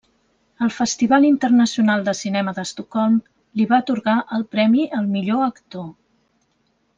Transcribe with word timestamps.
El 0.67 0.69
Festival 0.75 1.27
Internacional 1.27 2.05
de 2.07 2.15
Cinema 2.19 2.53
d'Estocolm 2.59 3.19
li 3.61 3.69
va 3.75 3.81
atorgar 3.85 4.17
el 4.39 4.47
premi 4.57 4.89
al 5.01 5.13
Millor 5.13 5.47
Actor. 5.51 5.87